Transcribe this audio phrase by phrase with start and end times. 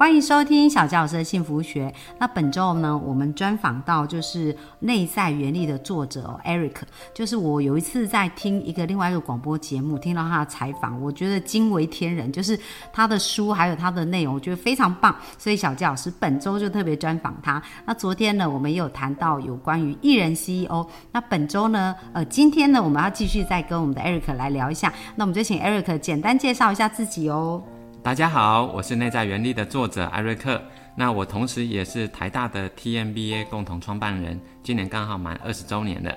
[0.00, 1.92] 欢迎收听小教师的幸福学。
[2.18, 6.76] 那本周呢，我们专访到就是《内在原力》的作者哦，Eric。
[7.12, 12.32] 就是我有一次在听一个另外一个广播节目，听到他的采访，我觉得惊为天人。
[12.32, 12.58] 就是
[12.90, 15.14] 他的书还有他的内容，我觉得非常棒。
[15.36, 17.62] 所以小教老师本周就特别专访他。
[17.84, 20.86] 那昨天呢，我们也有谈到有关于艺人 CEO。
[21.12, 24.90] 那本周呢，呃，今天呢，我们要继续再跟我们的 Eric 来聊一下。
[25.16, 27.62] 那我们就请 Eric 简单介绍一下自己哦。
[28.02, 30.60] 大家好，我是内在原力的作者艾瑞克。
[30.96, 36.10] 那我同时也是台大的 TMBA 共同创办人，今年刚好满二十周年了。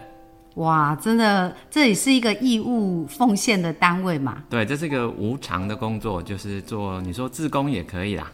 [0.56, 4.42] 哇，真的，这也是一个义务奉献的单位嘛？
[4.50, 8.32] 对，这是一个无偿的工作，就是做你说自工也可以啦。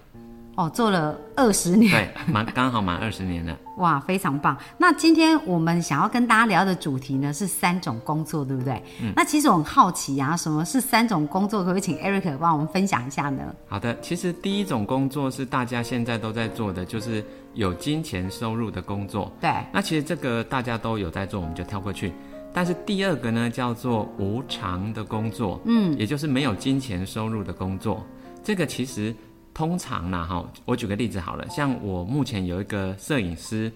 [0.59, 3.57] 哦，做了二十年，对，满刚好满二十年了。
[3.79, 4.57] 哇，非常棒！
[4.77, 8.73] 那今天我们想要跟大家聊的主题呢是三种工作，对不对？
[9.01, 9.13] 嗯。
[9.15, 11.61] 那其实我很好奇啊，什么是三种工作？
[11.61, 13.55] 可不可以请 Eric 帮我们分享一下呢？
[13.69, 17.23] 好的，其实第一种工作是大家现在都在做的，就是
[17.53, 19.31] 有金钱收入的工作。
[19.39, 19.49] 对。
[19.71, 22.11] 那其实这个大家都有在做，我们就跳过去。
[22.51, 28.05] 但是第二个呢，叫做无偿的工作，嗯，也就是没有金钱收入的工作。
[28.43, 29.15] 这个其实。
[29.53, 33.71] 通常呢，哈，我举个例子好了，像我目前有一个摄影师，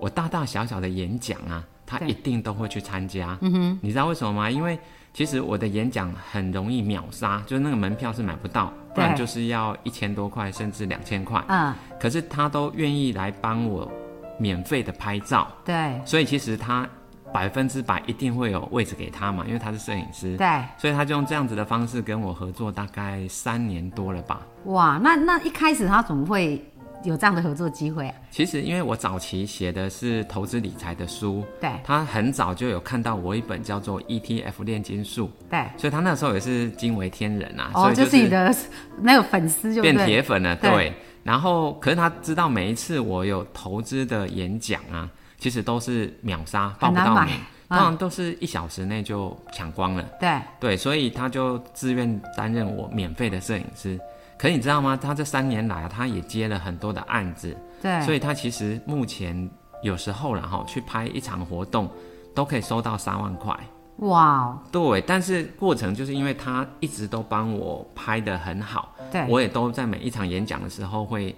[0.00, 3.36] 我大大小小的演讲啊，他一定都会去参加。
[3.42, 4.50] 嗯哼，你知道为什么吗？
[4.50, 4.78] 因为
[5.12, 11.44] 其实我的演讲很容易秒杀，就是那个门票是买不到，不然就是要一千多块，甚至两千块。
[11.48, 13.90] 嗯，可是他都愿意来帮我
[14.38, 15.48] 免费的拍照。
[15.64, 16.88] 对，所以其实他。
[17.32, 24.40] 百分之百一定会有位置给他嘛，因为他是摄影师，对，所以他就用这样子的方式跟我合作，大概三年多了吧。
[24.64, 26.64] 哇，那那一开始他怎么会
[27.04, 28.12] 有这样的合作机会？
[28.30, 38.54] 其实因为我早期写的是投资理财的书，对，他很早就有看到我一本叫做 ETF 炼金术，对，所以他那时候也是惊为天人啊，哦，就是你的
[39.00, 40.92] 那个粉丝就变铁粉了，对。
[41.22, 45.10] 然后，可是他知道每一次我有投资的演讲啊。
[45.46, 47.32] 其实都是秒杀，报不到名，
[47.68, 50.02] 通常都是一小时内就抢光了。
[50.18, 53.96] 对对，所以他就自愿担任我免费的摄影师。
[54.36, 54.98] 可你知道吗？
[55.00, 57.56] 他这三年来啊，他也接了很多的案子。
[57.80, 59.48] 对，所以他其实目前
[59.84, 61.88] 有时候然后去拍一场活动，
[62.34, 63.56] 都可以收到三万块。
[63.98, 71.32] 哇，对，但是过程就是因为他一直都帮我拍的很好，对我也都在每一场演讲的时候会。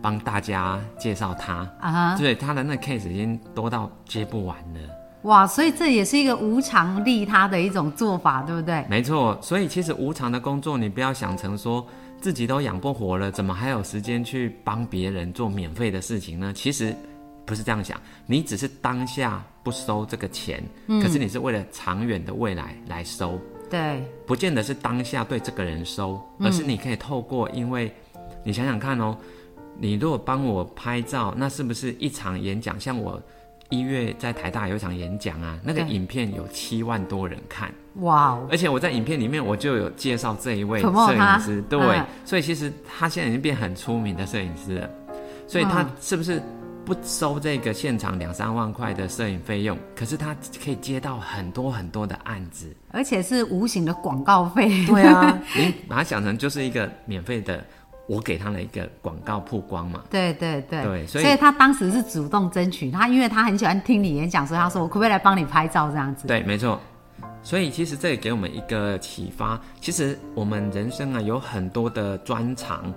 [0.00, 4.80] 帮大家介绍他啊，对他的那 case 已经多到接不完了。
[5.22, 8.84] 哇，所以这也是一个无偿利他的一种做法，对不对？
[8.88, 11.84] 没错，所以其实无偿的工作，你不要想成说
[12.20, 16.52] 自己都养不活了，怎么还有时间去帮别人做免费的事情呢？
[16.54, 16.94] 其实
[17.44, 23.38] 不是这样想，你只是当下不收这个钱，可是你是为了长远的未来来收。
[23.68, 27.92] 对，不见得是当下对这个人收，而是你可以透过，因为
[28.44, 29.18] 你想想看哦。
[29.80, 32.78] 你如果帮我拍照，那是不是一场演讲？
[32.78, 33.20] 像我
[33.70, 38.38] 一月在台大有一场演讲啊，那个影片有七万多人看，哇！
[38.50, 44.90] 而且我在影片里面我就有介绍这一位摄影师，对，所以其实他现在已经变很出名的摄影师了。
[45.46, 46.42] 所以他是不是
[46.84, 49.76] 不收这个现场两三万块的摄影费用？
[49.94, 50.34] 可是他
[50.64, 54.86] 可以接到很多很多的案子，而且是无形的广告费。
[54.86, 57.62] 对啊， 你把它想成就是一个免费的。
[58.08, 66.26] 我给他了一个广告曝光嘛，对对对，对，所以他当时是主动争取他，因为他很喜欢听你演讲，所以他说我可不可以来帮你拍照这样子？
[66.26, 66.80] 对，没错。
[67.42, 72.92] 所以其实这也给我们一个启发，其实我们人生啊有很多的专长，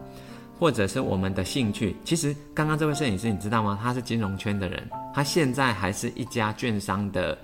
[0.58, 1.96] 或者是我们的兴趣。
[2.06, 3.78] 其实刚刚这位摄影师你知道吗？
[3.84, 7.38] 他是金融圈的人，他现在还是一家券商的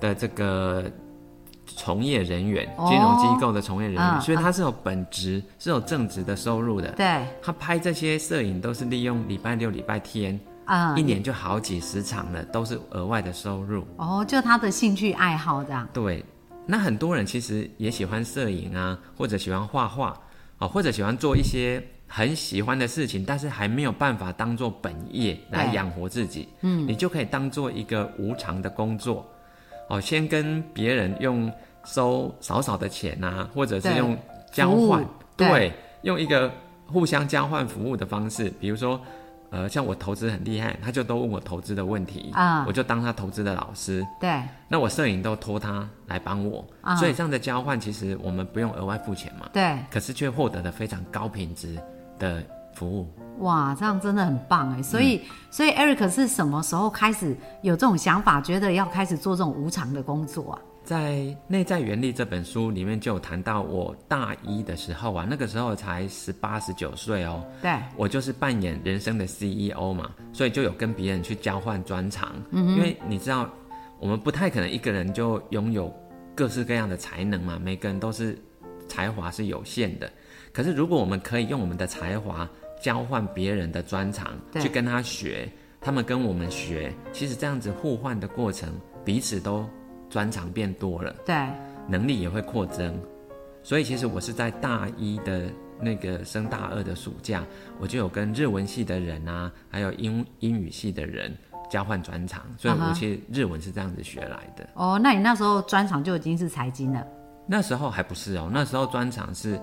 [0.00, 0.90] 的这个。
[1.66, 6.90] 从业人员，金融机构的从业人员，所以他是有本职，是有正职的收入的。
[6.92, 13.84] 对，他拍这些摄影都是利用礼拜六、礼拜天，啊，一年就好几十场了，都是额外的收入。
[13.96, 15.88] 哦，就他的兴趣爱好这样。
[15.92, 16.24] 对，
[16.66, 20.16] 那很多人其实也喜欢摄影啊，或者喜欢画画，
[20.58, 26.48] 哦，或者喜欢做一些很喜欢的事情，但是还没有办法当做本业来养活自己。
[26.60, 29.26] 嗯，你就可以当做一个无偿的工作。
[29.88, 31.50] 哦，先跟别人用
[31.84, 34.16] 收少少的钱呐，或者是用
[34.50, 35.04] 交换，
[35.36, 35.72] 对，
[36.02, 36.50] 用一个
[36.86, 39.00] 互相交换服务的方式，比如说，
[39.50, 42.64] 呃，像我投资很厉害，他就都问我投资的问题啊。
[42.66, 44.06] 我就当他投资的老师。
[44.20, 46.96] 对，那我摄影都托他来帮我，啊。
[46.96, 51.76] 所以这样的交换其实我们不用额外付钱嘛，对，可是却获得了非常高品质
[52.18, 52.42] 的
[52.74, 53.08] 服务。
[53.40, 54.82] 哇，这样真的很棒哎！
[54.82, 60.58] 所以，所以 Eric 是什么时候开始有这种想法，觉得要开始做这种无偿的工作啊？
[60.84, 61.12] 在
[61.48, 72.30] 《内在原力》这本书里面就有谈到，我大一的时候啊，那个时候才十八十九岁哦，对，我就是扮演人生的 CEO 嘛，所以就有跟别人去交换专长。
[72.50, 73.48] 嗯，因为你知道，
[73.98, 75.92] 我们不太可能一个人就拥有
[76.36, 78.38] 各式各样的才能嘛，每个人都是
[78.86, 80.08] 才华是有限的。
[80.52, 82.48] 可是如果我们可以用我们的才华
[82.84, 85.48] 交换别人的专长，去跟他学，
[85.80, 88.68] 他们跟我们学，其实这样子互换的过程，
[89.02, 89.66] 彼此都
[90.10, 91.16] 专长变多了。
[91.24, 91.34] 对，
[91.88, 92.94] 能力也会扩增。
[93.62, 95.44] 所以其实我是在大一的
[95.80, 97.42] 那个升大二的暑假，
[97.80, 101.34] 我就有跟日文系的人啊，还有英英语系的人
[101.70, 104.68] 交换专长，所以我其实日文是这样子学来的。
[104.74, 107.02] 哦，那你那时候专长就已经是财经了。
[107.46, 109.58] 那时候还不是哦，那时候专长是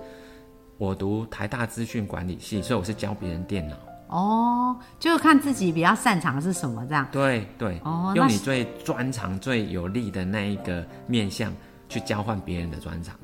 [0.81, 3.75] 我读台大资讯管理系，所以我是教别人电脑。
[4.07, 7.07] 哦，就是看自己比较擅长的是什么这样。
[7.11, 11.53] 对对，哦用你最专长、最有利的那一个面向
[11.87, 13.15] 去交换别人的专长。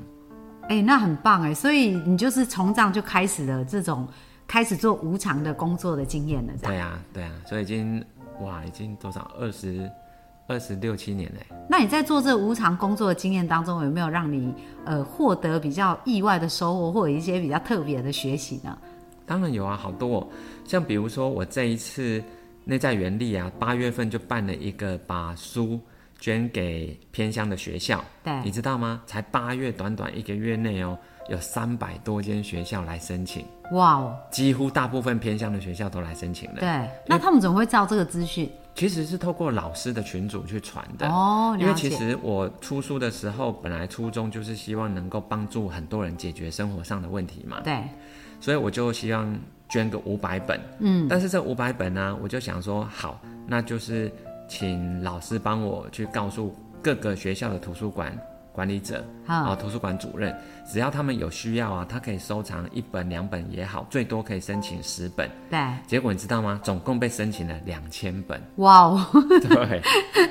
[0.69, 4.07] 哎，那很棒哎，所以你就是从这样就开始了这种
[4.45, 6.71] 开始做无偿的工作的经验了，这样。
[6.71, 8.06] 对啊，对啊，所以已经
[8.42, 9.89] 哇，已经多少二十
[10.48, 11.46] 二十六七年嘞。
[11.70, 14.54] 那你在做这无偿工作的经验当中，有没有让你
[14.86, 18.78] 呃获得比较意外的收获，或者一些比较特别的学习呢？
[19.26, 20.28] 当然有啊，好多、哦，
[20.64, 22.24] 像比如说我这一次
[22.64, 25.78] 内在原力啊，八月份就办了一个把书
[26.18, 29.02] 捐给偏乡的学校，对你知道吗？
[29.06, 30.98] 才八月，短短一个月内哦，
[31.30, 36.62] 有三百多间学校来申请，哇哦，几乎大部分偏乡的学校都来申请了。
[36.62, 38.50] 对，那他们怎么会知道这个资讯？
[38.77, 41.07] 其实是透过老师的群组去传的。
[41.09, 41.74] 哦，因为。
[41.74, 47.59] 其实我出书的时候，本来初衷就是希望能够帮助很多人解决生活上的问题嘛。
[47.63, 47.83] 对，
[48.39, 49.35] 所以我就希望
[49.68, 54.12] 捐个五百本，嗯，但是这五百本呢，我就想说，好，那就是
[54.47, 58.15] 请老师帮我去告诉各个学校的图书馆
[58.57, 65.30] 管理者，好啊，图书馆主任，只要他们有需要啊，他可以收藏一本两本也好，最多可以申请十本。
[65.48, 66.59] 对，结果你知道吗？
[66.63, 69.06] 总共被申请了两千本，哇哦，
[69.48, 69.80] 对，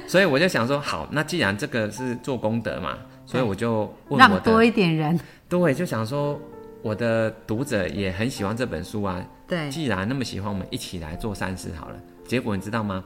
[0.08, 5.17] 所以我就想说，好，那既然这个是做功德嘛，所以我就问我的多一点人。
[5.49, 6.37] 对，就想说
[6.82, 11.96] 我的读者也很喜欢这本书啊，对，既然那么喜欢，我们一起来做善事好了。
[12.26, 13.05] 结果你知道吗？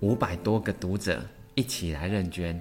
[0.00, 1.22] 五百多个读者
[1.54, 2.60] 一起来认捐，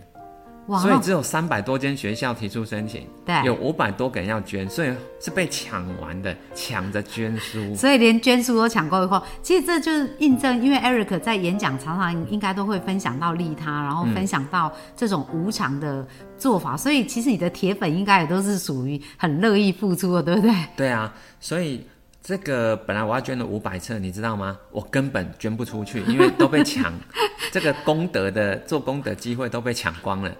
[0.68, 7.75] 哇，所以只有三百多间学校提出申请，对有五百多个人要捐，所以是被抢完的，抢着捐书。
[7.75, 9.21] 所以连捐书都抢购以后。
[9.42, 16.07] 其实这就是印证，因为 Eric 在演讲常常应该都会分享到利他，然后分享到这种无偿的
[16.38, 20.56] 做法，所以其实你的铁粉应该也都是属于很乐意付出的，对不对？
[20.77, 21.86] 对啊，所以
[22.23, 24.57] 这个本来我要捐了五百册，你知道吗？
[24.71, 26.93] 我根本捐不出去，因为都被抢，
[27.51, 30.33] 这个功德的做功德机会都被抢光了。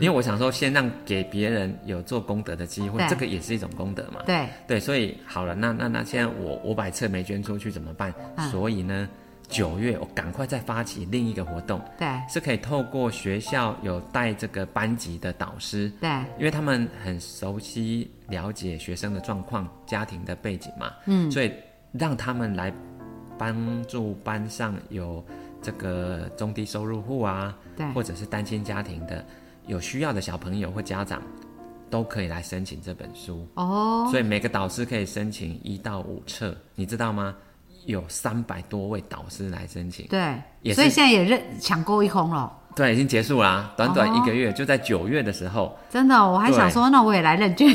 [0.00, 4.22] 因为我想说，先让给别人有做功德的机会对，这个也是一种功德嘛。
[4.24, 8.14] 对，对，所以好了，那那那现在我五百册没捐出去怎么办？
[8.36, 9.06] 嗯所以呢，
[9.48, 21.52] 九月我赶快再发起另一个活动，对，是可以透过学校有带这个班级的导师，对，因为他们很熟悉了解学生的状况、家庭的背景嘛，嗯，所以
[21.92, 22.72] 让他们来
[23.38, 25.24] 帮助班上有
[25.62, 27.86] 这个中低收入户啊，对。
[27.92, 29.24] 或者是单亲家庭的
[29.66, 31.22] 有需要的小朋友或家长，
[31.88, 33.46] 都可以来申请这本书。
[33.54, 37.36] 哦，所以每个导师可以申请一到五册，你知道吗？
[37.86, 42.52] 有三百多位导师来申请，对，也所以现在也认抢购一空了。
[42.74, 47.74] 对，已经结束啦，短短哦一个月，就在九月的时候，真的，我还想对说，那我也来认捐，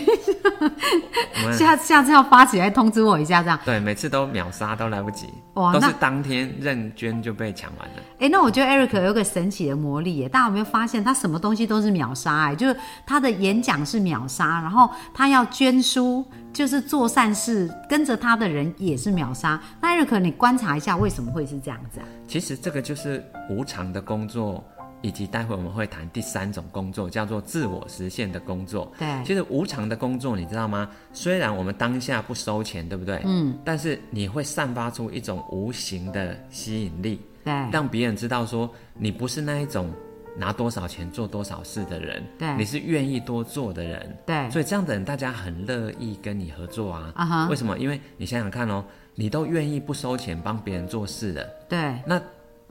[1.57, 3.59] 下下次要发起来通知我一下，这样。
[3.65, 7.95] 对每次都秒杀，都来不及，哇那都是当天认捐就被抢完了。
[8.19, 12.51] 哎，那我觉得 Eric 有个神奇的魔力耶，大家有没有发现他什么东西都是秒杀？
[12.51, 19.61] 哎，就是他的演讲是秒杀，然后他要捐书，就是做善事，跟着他的人也是秒杀。
[19.81, 22.05] 那 Eric，你观察一下，为什么会是这样子啊？
[22.27, 24.63] 其实这个就是无偿的工作，
[25.01, 28.91] 以及待会我们会谈第三种工作，叫做自我实现的工作。
[28.99, 30.89] 对其实无偿的工作，你知道吗？
[31.13, 33.21] 虽然我们当下不收钱，对不对？
[33.25, 33.57] 嗯。
[33.63, 39.89] 但是你会散发出一种无形的吸引力，对让别人知道说你不是那一种
[40.37, 42.55] 拿多少钱做多少事的人，对。
[42.57, 47.11] 你是愿意多做的人，对，所以这样的人大家很乐意跟你合作啊。
[47.15, 47.47] 啊哈。
[47.49, 47.77] 为什么？
[47.77, 48.83] 因为你想想看哦，
[49.15, 52.21] 你都愿意不收钱帮别人做事的，对，那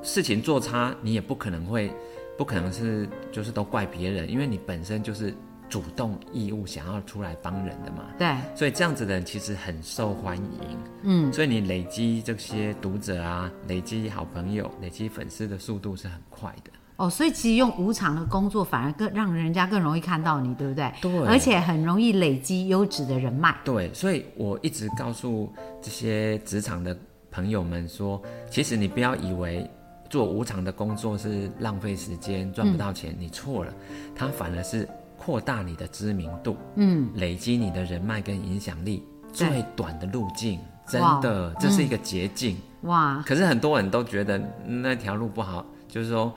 [0.03, 1.93] 事情做差，你也不可能会，
[2.39, 5.35] 不可能是就是都怪别人，因为你本身就是
[5.69, 8.07] 主动义务想要出来帮人的嘛。
[8.19, 16.71] 对，所以这样子的人其实很受欢迎，嗯，所以你累积这些读者啊，累积好朋友、累积粉丝的速度是很快的。
[17.01, 20.93] 哦，所以其实用无偿的工作反而更让人家更容易看到你，对不对？
[21.01, 23.57] 对而且很容易累积优质的人脉。
[23.65, 26.95] 对，所以我一直告诉这些职场的
[27.31, 29.67] 朋友们说，其实你不要以为
[30.11, 33.73] 做无偿的工作是浪费时间、赚不到钱，你错了，
[34.15, 39.03] 它反而是扩大你的知名度，嗯，累积你的人脉跟影响力
[39.33, 40.61] 最短的路径。
[40.87, 42.59] 真的，这是一个捷径。
[42.83, 46.35] 哇，可是很多人都觉得那条路不好，就是说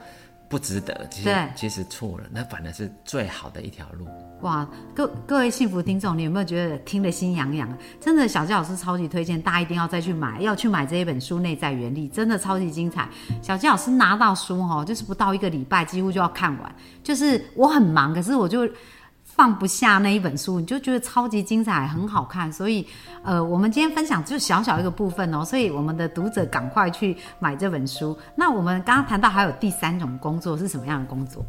[0.54, 1.08] 不值得。
[1.10, 4.08] 其实其实错了，那反而是最好的一条路。
[4.42, 7.76] 哇，各各位幸福听众，你有没有觉得听得心痒痒？
[8.00, 13.10] 真的，小纪老师超级推荐，大家一定要再去买，要去买这一本书《内在原理》，真的超级精彩。
[13.42, 16.76] 小纪老师拿到书哈，就是不到一个礼拜，几乎就要看完。
[17.02, 18.70] 就是我很忙，可是我就
[19.36, 22.54] 放不下那一本书，你就觉得超级精彩，很好看。
[22.54, 22.86] 所以，
[23.24, 28.16] 呃，我们今天分享就小小一个部分哦，所以我们的读者赶快去买这本书。
[28.36, 31.44] 那我们刚刚谈到还有第三种工作是什么样的工作？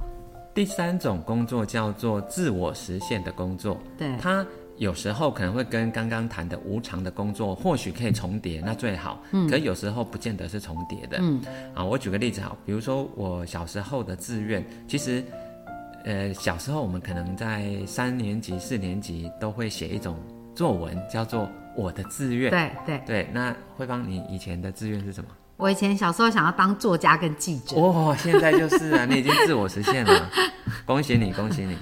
[0.54, 4.46] 第三种工作叫做自我实现的工作，对，它
[4.78, 9.20] 有时候可能会跟刚刚谈的无偿的工作或许可以重叠，那最好。
[9.32, 11.18] 嗯，可有时候不见得是重叠的。
[11.20, 11.42] 嗯，
[11.74, 15.22] 啊，我举个例子好，比如说我小时候的志愿，其实。
[16.04, 20.16] 呃，小时候我们可能在三年级、四年级都会写一种
[20.54, 22.50] 作文，叫做“我的志愿”。
[22.52, 23.02] 对对。
[23.06, 25.30] 对，那慧芳，你以前的志愿是什么？
[25.56, 30.30] 我以前小时候想要当作家跟记者，哦，现在就是啊，你已经自我实现了，
[30.84, 31.76] 恭喜你，恭喜你！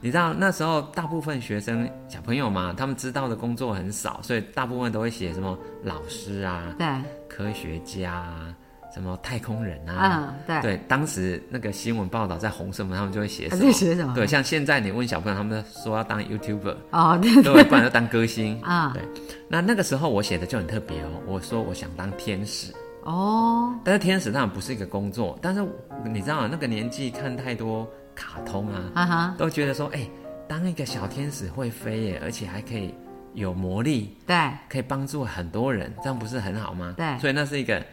[0.00, 6.86] 你知道那时候大部分学生小朋友嘛，他们知道的工作很少，所以大部分都会写什么老师啊、对，
[7.26, 8.54] 科学家啊、
[8.94, 10.34] 什么太空人啊。
[10.48, 13.64] 嗯，对，对，当时那个新闻报道在红什么，他们就会写什么。
[13.64, 14.14] 是写什么？
[14.14, 18.58] 对，像现在你问小朋友，他们说要当 YouTuber，哦，对对，不然就当歌星。
[18.64, 19.02] 啊，对，
[19.48, 22.72] 那那个时候我写的就很特别哦，我说我想当天使。
[23.02, 25.62] 哦，但是天使当然不是一个工作，但是
[26.06, 30.08] 你知道那个年纪看太多卡通啊，都觉得说，哎、
[30.48, 32.94] 当一个小天使会飞耶，而且还可以
[33.34, 34.36] 有魔力，对，
[34.70, 36.94] 可以帮助很多人，这样不是很好吗？
[36.96, 37.84] 对所以那是一个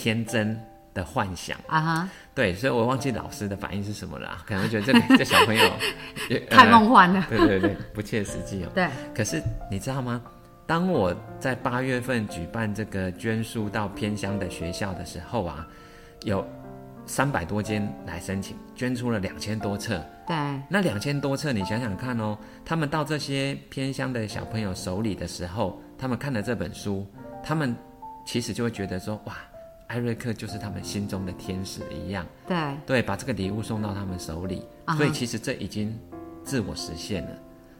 [0.00, 0.58] 天真
[0.94, 1.58] 的幻想。
[1.66, 5.62] 啊哈，对，所以我忘记老师的反应是什么了啊，可能会觉得这个这小朋友
[6.30, 8.68] 呃太梦幻了，对对对，不切实际哦。
[8.74, 10.22] 对，可是你知道吗？
[10.66, 15.66] 当我在八月份举办这个捐书到偏乡的学校的时候啊，
[16.22, 16.46] 有
[17.04, 20.02] 三百多间来申请，捐出了两千多册。
[20.26, 20.36] 对，
[20.68, 27.04] 那两千多册，你想想看哦，他们到这些偏乡的小朋友手里的时候，他们看了这本书，
[27.42, 27.74] 他们
[28.24, 29.34] 其实就会觉得说，哇，
[29.90, 32.56] 艾瑞克就是他们心中的天使一样，对，
[32.86, 35.98] 对，把这个礼物送到他们手里，啊所以其实这已经
[36.44, 37.30] 自我实现了。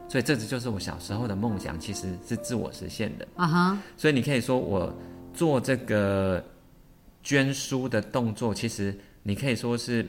[0.08, 3.28] 所以这就是我小时候的梦想，其实是自我实现的。
[3.36, 4.92] 啊哈，所以你可以说我
[5.32, 6.44] 做这个
[7.22, 10.04] 捐书的动作，其实你可以说是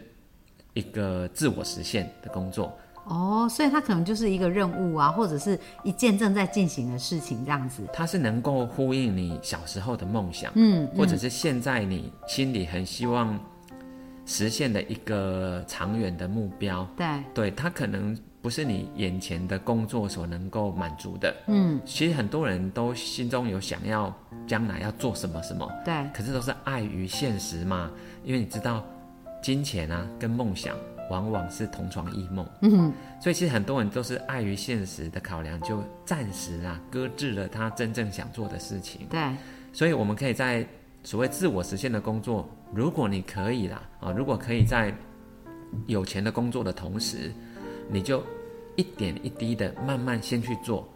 [0.74, 2.76] 一个自我实现的工作。
[3.06, 13.38] 哦，所以它可能就是一个任务啊，或者是一件正在进行的事情这样子，它是能够呼应你小时候的梦想，嗯，或者是现在你心里很希望
[14.26, 16.88] 实现的一个长远的目标。
[16.96, 21.36] 对，对，它可能不是你眼前的工作所能够满足的。
[21.48, 24.14] 嗯，其实很多人都心中有想要
[24.48, 27.92] 将来要做什么什么，对，可是都是碍于现实嘛。
[28.24, 28.86] 因为你知道，
[29.42, 30.76] 金钱啊跟梦想
[31.12, 32.48] 往往是同床异梦。
[32.62, 39.06] 嗯，所以其实很多人都是碍于现实的考量，就暂时啊搁置了他真正想做的事情。
[39.10, 39.22] 对，
[39.74, 40.66] 所以我们可以在
[41.04, 44.96] 所谓自我实现的工作，如果你可以啦啊，如果可以在
[45.86, 47.32] 有钱的工作的同时，
[47.90, 48.24] 你就
[48.78, 50.88] 一点一滴的慢慢先去做，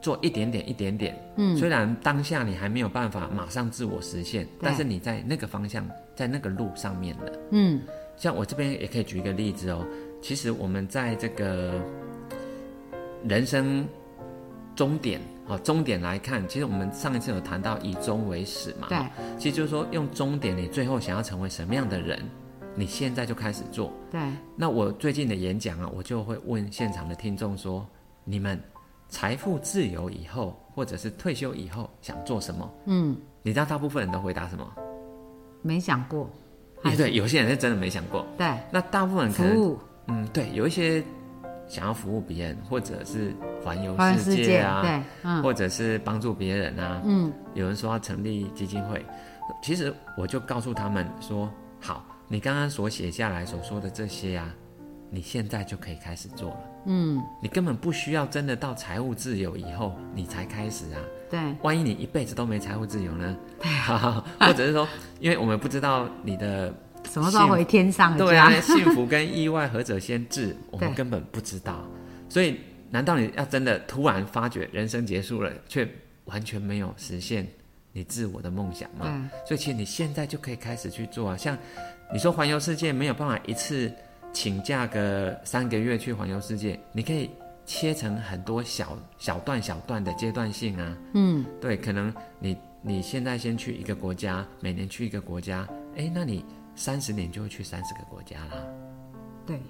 [0.00, 1.14] 做一点点一点点。
[1.36, 5.86] 嗯，虽然当下你还没有办法马上自我实现，但是你在那个方向，
[6.16, 7.32] 在那个路上面了。
[7.52, 7.80] 嗯，
[8.20, 9.82] 像我这边也可以举一个例子哦，
[10.20, 11.80] 其实我们在这个
[13.26, 13.88] 人生
[14.76, 18.98] 终点，哦，终点来看，其实我们上一次有谈到以终为始嘛，对，
[19.38, 22.22] 其实就是说用终点，你最后想要成为什么样的人，
[22.74, 23.90] 你现在就开始做。
[24.10, 24.20] 对，
[24.54, 27.86] 那我最近的演讲啊，我就会问现场的听众说，
[28.22, 28.62] 你们
[29.08, 32.70] 财富自由以后，或者是退休以后想做什么？
[32.84, 34.70] 嗯，你知道大部分人都回答什么？
[35.62, 36.28] 没想过，
[36.84, 38.26] 也对，有些人是真的没想过。
[38.38, 41.02] 对那大部分人可能，嗯，对，有一些
[41.68, 47.02] 想要服务别人，或者是环游世界，啊，对，嗯或者是帮助别人啊。
[47.04, 49.04] 嗯，有人说要成立基金会，
[49.62, 54.54] 其实我就告诉他们说，好，你刚刚所写下来所说的这些啊，
[55.10, 56.60] 你现在就可以开始做了。
[56.86, 61.00] 嗯，你根本不需要真的到财务自由以后你才开始啊。
[61.30, 63.36] 对万一你一辈子都没财务自由呢？
[63.60, 63.70] 对
[64.46, 64.86] 或者是说，
[65.20, 66.74] 因为我们不知道你的
[67.10, 68.36] 什么时候回天上的对？
[68.36, 71.86] 啊，幸福跟意外何者先至， 我们根本不知道。
[72.28, 72.58] 所以，
[72.90, 75.88] 难道你要真的突然发觉人生结束了，却
[76.24, 77.46] 完全没有实现
[77.92, 79.06] 你自我的梦想吗？
[79.08, 81.36] 嗯所以，其实你现在就可以开始去做啊。
[81.36, 81.56] 像
[82.12, 83.92] 你说环游世界没有办法一次
[84.32, 87.30] 请假个三个月去环游世界，你可以
[87.70, 90.98] 切成很多小小段小段的阶段性啊。
[91.14, 98.66] 嗯，对，可能你你现在先去一个国家，每年去一个国家，哎，那你三十年就会去三十个国家啦。
[99.46, 99.60] 对，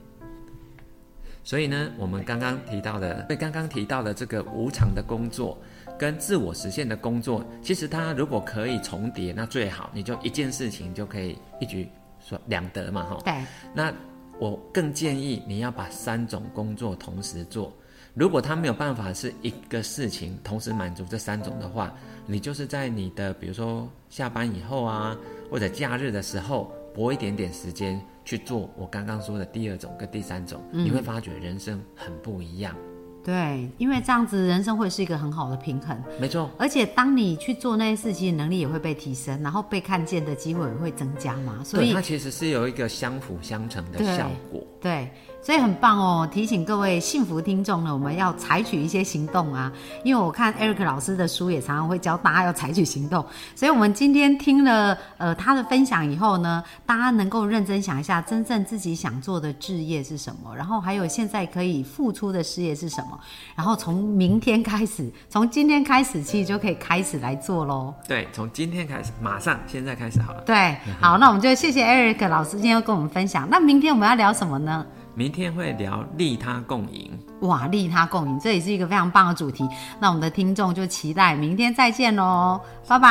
[1.45, 5.59] 所以呢，我们刚刚提到的，对刚刚提到的这个无偿的工作
[5.99, 11.87] 跟自我实现的工作，其实它如果可以重叠，那最好，你就一件事情就可以一举
[12.19, 13.19] 说两得嘛，哈。
[13.27, 13.93] 对，那
[14.39, 17.71] 我更建议你要把三种工作同时做。
[18.15, 21.93] 如果他没有办法是一个事情同时满足这三种的话，
[22.27, 25.17] 你就是在你的比如说下班以后啊，
[25.51, 32.75] 或者假日的时候拨一点点时间去做我刚刚说的第二种跟第三种，你会发觉人生很不一样。
[33.23, 41.63] 对，因为这样子人生会是一个很好的平衡，没错，而且当你去做那些事情，能力也会被提升，然后被看见的机会也会增加嘛。
[41.63, 44.67] 所以对它其实是有一个相辅相成的效果。
[44.81, 46.29] 对，所以很棒哦！
[46.33, 49.71] 提醒各位幸福听众呢，我们要采取一些行动啊。
[50.03, 53.23] 因为我看 Eric 老师的书也常常会教大家要采取行动，
[53.55, 63.21] 所以我们今天听了呃他的分享以后呢，大家能够认真想一下，真正自己想做的置业是什么，然后还有现在可以付出的事业是什么，
[63.55, 67.93] 然后从明天开始，从今天开始，其实就可以开始来做喽。
[68.09, 70.41] 对，从今天开始，马上现在开始好了。
[70.47, 73.47] 对，好，那我们就谢谢 Eric 老师今天要跟我们分享。
[73.51, 74.87] 那明天我们要聊什么呢？
[75.15, 77.11] 明天会聊利他共赢。
[77.41, 79.69] 哇，利他共赢，这也是一个非常棒的主题。
[79.99, 83.09] 那我们的听众就期待明天再见喽，拜拜，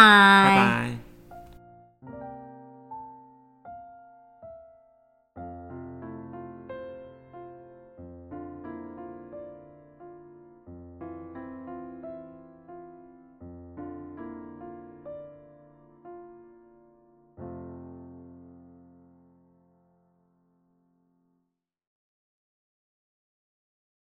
[0.48, 1.09] 拜拜。